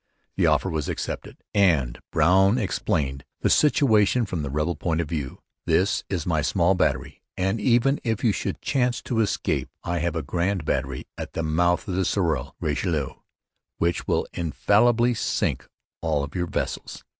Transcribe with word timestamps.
The 0.35 0.47
offer 0.47 0.67
was 0.67 0.89
accepted; 0.89 1.43
and 1.53 1.99
Brown 2.11 2.57
explained 2.57 3.23
the 3.41 3.51
situation 3.51 4.25
from 4.25 4.41
the 4.41 4.49
rebel 4.49 4.73
point 4.75 4.99
of 4.99 5.07
view. 5.07 5.41
'This 5.67 6.03
is 6.09 6.25
my 6.25 6.41
small 6.41 6.73
battery; 6.73 7.21
and, 7.37 7.61
even 7.61 7.99
if 8.03 8.23
you 8.23 8.31
should 8.31 8.59
chance 8.63 8.99
to 9.03 9.19
escape, 9.19 9.69
I 9.83 9.99
have 9.99 10.15
a 10.15 10.23
grand 10.23 10.65
battery 10.65 11.05
at 11.19 11.33
the 11.33 11.43
mouth 11.43 11.87
of 11.87 11.93
the 11.93 12.03
Sorel 12.05 12.55
[Richelieu] 12.59 13.13
which 13.77 14.07
will 14.07 14.25
infallibly 14.33 15.13
sink 15.13 15.67
all 16.01 16.23
of 16.23 16.33
your 16.33 16.47
vessels. 16.47 17.03